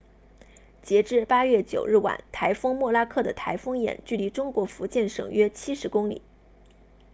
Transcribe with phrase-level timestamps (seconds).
[0.81, 6.23] 截至8月9日晚台风莫拉克的台风眼距离中国福建省约70公里